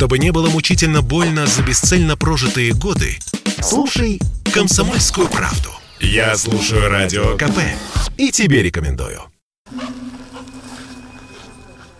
[0.00, 3.18] Чтобы не было мучительно больно за бесцельно прожитые годы,
[3.60, 4.18] слушай
[4.50, 5.68] «Комсомольскую правду».
[6.00, 7.58] Я слушаю Радио КП
[8.16, 9.20] и тебе рекомендую.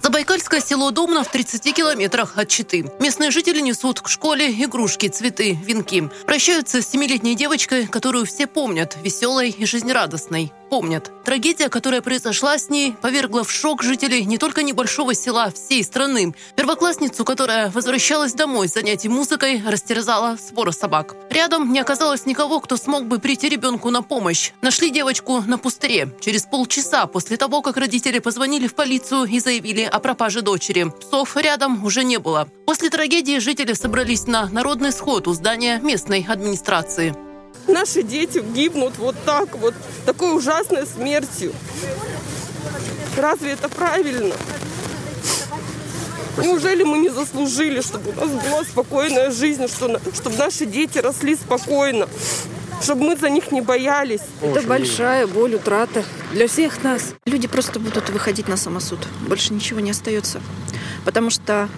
[0.00, 2.86] Забайкальское село Домна в 30 километрах от Читы.
[3.00, 6.08] Местные жители несут к школе игрушки, цветы, венки.
[6.24, 11.10] Прощаются с семилетней девочкой, которую все помнят, веселой и жизнерадостной помнят.
[11.24, 16.34] Трагедия, которая произошла с ней, повергла в шок жителей не только небольшого села, всей страны.
[16.56, 21.16] Первоклассницу, которая возвращалась домой с занятий музыкой, растерзала свора собак.
[21.30, 24.52] Рядом не оказалось никого, кто смог бы прийти ребенку на помощь.
[24.62, 26.14] Нашли девочку на пустыре.
[26.20, 30.92] Через полчаса после того, как родители позвонили в полицию и заявили о пропаже дочери.
[31.00, 32.48] Псов рядом уже не было.
[32.66, 37.27] После трагедии жители собрались на народный сход у здания местной администрации.
[37.66, 39.74] Наши дети гибнут вот так вот,
[40.06, 41.52] такой ужасной смертью.
[43.16, 44.34] Разве это правильно?
[46.38, 51.34] Неужели мы не заслужили, чтобы у нас была спокойная жизнь, что, чтобы наши дети росли
[51.34, 52.08] спокойно,
[52.80, 54.20] чтобы мы за них не боялись?
[54.40, 57.14] Это большая боль, утрата для всех нас.
[57.26, 59.00] Люди просто будут выходить на самосуд.
[59.26, 60.40] Больше ничего не остается.
[61.04, 61.68] Потому что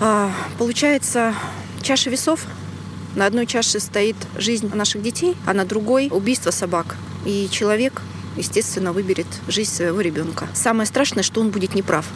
[0.00, 1.34] а, получается
[1.82, 2.40] чаша весов
[3.16, 6.96] на одной чаше стоит жизнь наших детей, а на другой– убийство собак.
[7.24, 8.02] И человек,
[8.36, 10.46] естественно, выберет жизнь своего ребенка.
[10.54, 12.06] Самое страшное, что он будет неправ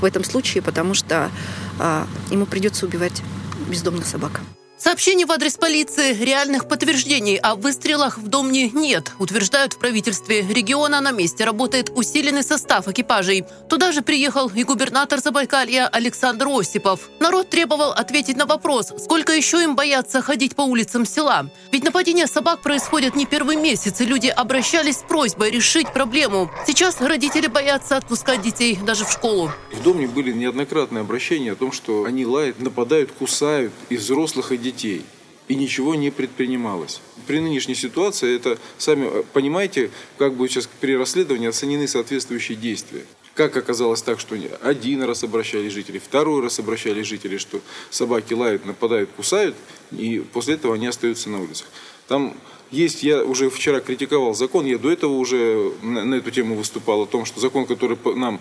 [0.00, 1.30] в этом случае, потому что
[1.78, 3.22] а, ему придется убивать
[3.68, 4.40] бездомных собак.
[4.78, 11.00] Сообщений в адрес полиции, реальных подтверждений о выстрелах в Домне нет, утверждают в правительстве региона.
[11.00, 13.46] На месте работает усиленный состав экипажей.
[13.70, 17.08] Туда же приехал и губернатор Забайкалья Александр Осипов.
[17.20, 21.50] Народ требовал ответить на вопрос, сколько еще им боятся ходить по улицам села.
[21.72, 26.50] Ведь нападения собак происходят не первый месяц, и люди обращались с просьбой решить проблему.
[26.66, 29.50] Сейчас родители боятся отпускать детей даже в школу.
[29.72, 34.65] В Домне были неоднократные обращения о том, что они лают, нападают, кусают и взрослых, и
[34.66, 35.02] детей.
[35.48, 37.00] И ничего не предпринималось.
[37.26, 43.04] При нынешней ситуации это, сами э, понимаете, как бы сейчас при расследовании оценены соответствующие действия.
[43.34, 47.60] Как оказалось так, что один раз обращались жители, второй раз обращались жители, что
[47.90, 49.54] собаки лают, нападают, кусают,
[49.92, 51.68] и после этого они остаются на улицах.
[52.08, 52.34] Там
[52.70, 57.02] есть, я уже вчера критиковал закон, я до этого уже на, на эту тему выступал,
[57.02, 58.40] о том, что закон, который нам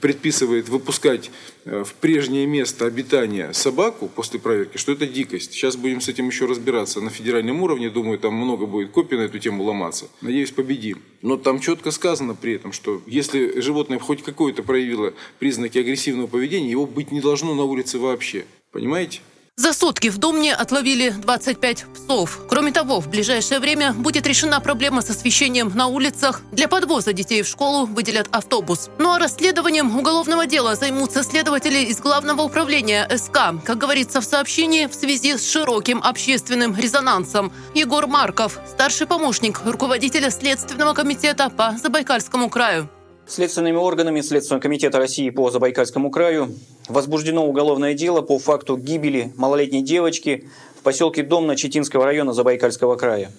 [0.00, 1.30] предписывает выпускать
[1.64, 5.52] э, в прежнее место обитания собаку после проверки, что это дикость.
[5.52, 9.22] Сейчас будем с этим еще разбираться на федеральном уровне, думаю, там много будет копий на
[9.22, 10.08] эту тему ломаться.
[10.20, 11.00] Надеюсь, победим.
[11.22, 16.70] Но там четко сказано при этом, что если животное хоть какое-то проявило признаки агрессивного поведения,
[16.70, 18.44] его быть не должно на улице вообще.
[18.70, 19.20] Понимаете?
[19.56, 22.40] За сутки в Домне отловили 25 псов.
[22.48, 26.40] Кроме того, в ближайшее время будет решена проблема с освещением на улицах.
[26.52, 28.88] Для подвоза детей в школу выделят автобус.
[28.98, 33.62] Ну а расследованием уголовного дела займутся следователи из Главного управления СК.
[33.62, 37.52] Как говорится в сообщении, в связи с широким общественным резонансом.
[37.74, 42.88] Егор Марков, старший помощник руководителя Следственного комитета по Забайкальскому краю.
[43.26, 46.54] Следственными органами Следственного комитета России по Забайкальскому краю
[46.88, 53.30] возбуждено уголовное дело по факту гибели малолетней девочки в поселке Домна Читинского района Забайкальского края.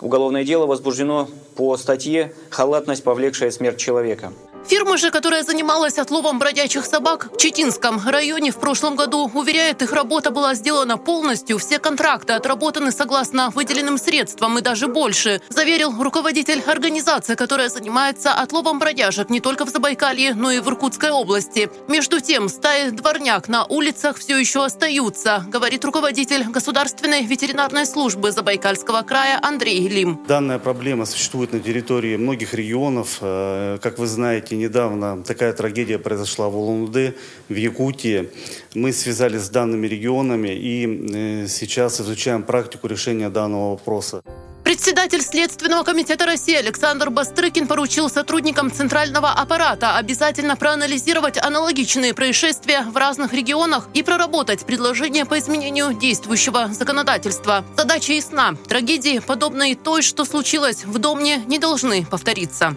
[0.00, 4.32] Уголовное дело возбуждено по статье «Халатность, повлекшая смерть человека».
[4.66, 9.92] Фирма же, которая занималась отловом бродячих собак в Читинском районе в прошлом году, уверяет, их
[9.92, 16.60] работа была сделана полностью, все контракты отработаны согласно выделенным средствам и даже больше, заверил руководитель
[16.60, 21.70] организации, которая занимается отловом бродяжек не только в Забайкалье, но и в Иркутской области.
[21.88, 29.02] Между тем, стаи дворняк на улицах все еще остаются, говорит руководитель Государственной ветеринарной службы Забайкальского
[29.02, 30.20] края Андрей Лим.
[30.28, 33.18] Данная проблема существует на территории многих регионов.
[33.20, 37.14] Э, как вы знаете, знаете, недавно такая трагедия произошла в Улан-Удэ,
[37.48, 38.30] в Якутии.
[38.74, 44.22] Мы связались с данными регионами и э, сейчас изучаем практику решения данного вопроса.
[44.64, 52.96] Председатель Следственного комитета России Александр Бастрыкин поручил сотрудникам Центрального аппарата обязательно проанализировать аналогичные происшествия в
[52.96, 57.64] разных регионах и проработать предложения по изменению действующего законодательства.
[57.76, 58.54] Задача ясна.
[58.68, 62.76] Трагедии, подобной той, что случилось в Домне, не должны повториться.